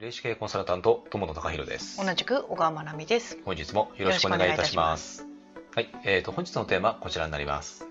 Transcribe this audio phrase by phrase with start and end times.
[0.00, 2.02] 霊視系コンサルタント友野隆弘です。
[2.02, 3.36] 同じく小川真奈美です。
[3.44, 5.26] 本日もよろしくお願いいたします。
[5.74, 7.86] はい、えっ、と本日のテーマこちらになります。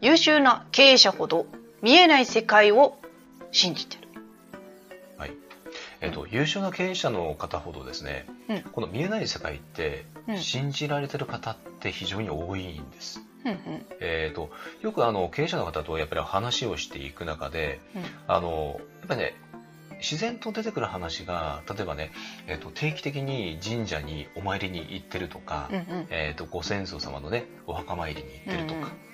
[0.00, 1.46] 優秀な経営者ほど
[1.82, 2.96] 見えない世界を
[3.50, 4.08] 信じてる。
[5.18, 5.32] はい。
[6.00, 13.20] えっ、と、優秀な経営者の方ほどですね、うんこの見えない世界って、うん信じられてる方って非常に多いんです。
[13.44, 14.50] うんうんえっ、と
[14.80, 19.34] よくあの経営者の方とやっぱり話をしていく中で、うんあのやっぱりね
[20.00, 22.10] 自然と出てくる話が例えばね、
[22.46, 29.10] えー、と定期的に神社にお参りに行ってるとか、うんうんえー、とご先祖様のねお墓参りに行ってるとか、うんうん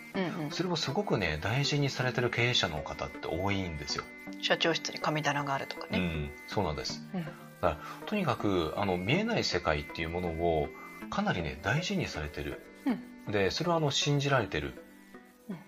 [0.51, 4.05] それをすごくね大事にされてる経営者の方って多いんですよ。
[4.41, 5.99] 社長室に神棚があるとかね。
[5.99, 7.07] うん、そうなんです。
[7.13, 10.69] うんだからとにかくあの見えない世界っていうものを
[11.11, 12.63] かなりね大事にされてる。
[13.29, 14.86] でそれはあの信じられてる。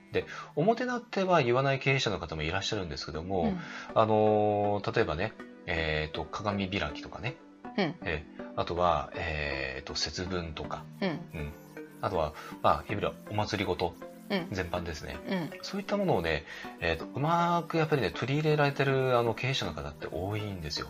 [0.08, 0.24] うんで
[0.56, 3.58] 表立っては言わない経営者の方もいらっしゃるんですけども、うん。
[3.94, 5.32] あのー例えばね、
[5.66, 7.36] えー、と鏡開きとかね、
[7.76, 7.94] うん。
[8.04, 11.08] えーあとは、えー、と節分とか、うん。
[11.08, 11.12] う
[11.44, 11.52] ん、
[12.00, 13.94] あとは、まあ、いわゆるお祭りごと。
[14.30, 14.48] うん。
[14.50, 15.16] 全般ですね。
[15.30, 15.50] うん。
[15.62, 16.44] そういったものをね、
[16.80, 20.88] えー、とうまくやっぱりね取り入れられてるあの経営者の方って多いんですよ。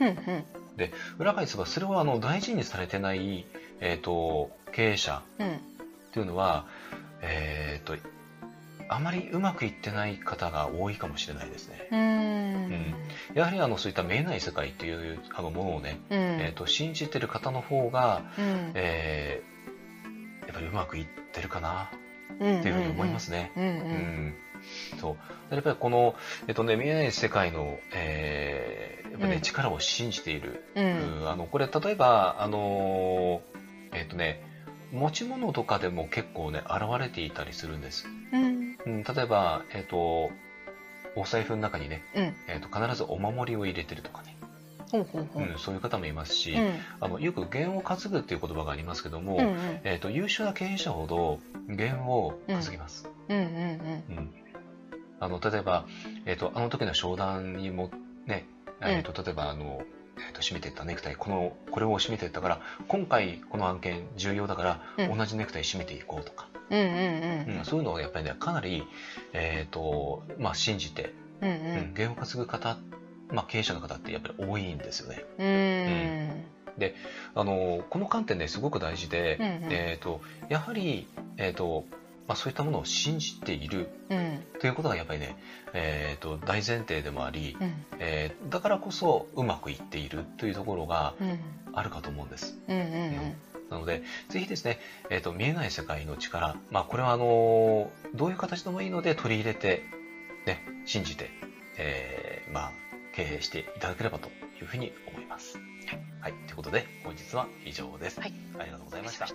[0.00, 0.44] うんうん。
[1.18, 3.46] 裏返せばそれをあの大事にされてない、
[3.80, 5.48] えー、と経営者うん。
[5.48, 5.58] っ
[6.12, 6.66] ていうのは、
[7.20, 7.96] えー、と
[8.88, 11.88] あまりうまくいってない方が多いかもしれないですね。
[11.90, 11.98] うん。
[11.98, 12.02] う
[12.68, 12.94] ん。
[13.34, 16.18] やはりあのそういった見えない世界っていうあのものをね、うん。
[16.18, 18.72] えー、と信じてる方の方が、うん。
[18.74, 19.56] えー
[20.46, 21.90] やっぱりうまくいってるかな
[22.38, 23.50] うんっていうふうに思いますね。
[25.00, 25.16] そ
[25.50, 25.54] う。
[25.54, 26.14] やっぱりこの、
[26.46, 29.40] えっとね、見えない世界の、えーやっぱねうん。
[29.40, 31.20] 力を信じている、うん。
[31.20, 31.28] うん。
[31.30, 34.42] あのこれ例えばあのーえっとね
[34.92, 40.30] 持ち物とかでも結構ね現れていたりするんです、うんうん、例えば、えっと
[41.16, 42.34] お財布の中にね、うん。
[42.46, 44.36] えっと必ずお守りを入れてるとかね、
[44.92, 45.42] ほうほうほう。
[45.42, 46.78] うん、そういう方もいますし、うん。
[47.00, 49.80] あのよく弦を担ぐっていう言葉がありますけども、うんうん。
[49.84, 53.38] えっと優秀な経営者ほど弦を担ぎます、うん。
[53.38, 54.32] うんうん
[55.18, 55.86] あの例えば、
[56.26, 57.90] えっとあの時の商談にも
[58.26, 58.44] ね、
[58.82, 59.80] えっと例えばあの、
[60.18, 65.18] えっと締めていったネクタイこのこれを締めていったから今回この案件重要だから、うん。
[65.18, 67.58] 同じネクタイ締めていこうとか、うんうんうん。
[67.58, 68.84] うんそういうのをやっぱりねかなり、
[69.32, 72.76] えっとまあ、信じて、うんううんん、弦を担ぐ方、
[73.30, 75.24] まあ、経営者の方ってやっぱり多いんですよね。
[75.38, 76.46] うん。
[77.34, 79.72] あのこの観点ねすごく大事で、うんうん。
[79.72, 81.06] えっとやはり、
[81.38, 81.84] えっと
[82.28, 83.88] まあ、そういったものを信じている。
[84.10, 84.44] うん。
[84.60, 85.36] ということがやっぱりね、
[85.72, 87.74] えー、と大前提でもあり、うん。
[87.98, 91.38] えーだからこそうまくいっているというところがうん。
[91.76, 92.58] あるかと思うんです。
[92.68, 93.34] うんうん
[93.68, 94.78] なのでぜひですね、
[95.10, 99.82] えー、と見えない世界の力、まあ、これはあのどういう形でもいいので取り入れて、
[100.46, 101.30] ね、信じて、
[101.76, 102.72] えーまあ、
[103.12, 104.28] 経営していただければと
[104.60, 105.58] いうふうに思います。
[106.20, 108.20] はい、ということで本日は以上です。
[108.20, 108.32] はい。
[108.58, 109.26] ありがとうございました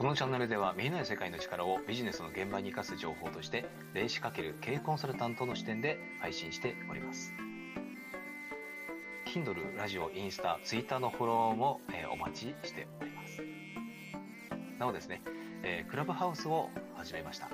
[0.00, 7.34] このチャンネルでは見えない世界の力をビジネスの現場に生かす情報として霊視かける経営コンサルタントの視点で配信しております。
[9.26, 13.42] Kindle、ラジオ、インスタ、ツイッターのフォローも、えーお待ちしております。
[14.78, 15.20] なおですね、
[15.62, 17.50] えークラブハウスを始めました、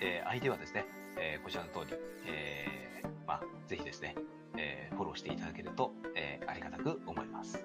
[0.00, 0.84] えー ID はですね、
[1.16, 1.96] えーこちらの通り、
[2.26, 4.16] えーまあ、ぜひですね、
[4.56, 7.64] えーフォローしていただけると、えーありがたく思います。